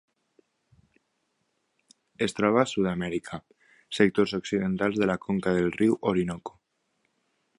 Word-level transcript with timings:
Es 2.27 2.33
troba 2.39 2.61
a 2.61 2.69
Sud-amèrica: 2.71 3.39
sectors 3.99 4.35
occidentals 4.39 4.99
de 5.03 5.09
la 5.13 5.19
conca 5.27 5.57
del 5.59 5.73
riu 5.79 5.97
Orinoco. 6.13 6.57